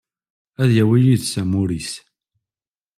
[0.61, 1.91] Ad yawi yid-s amur-is.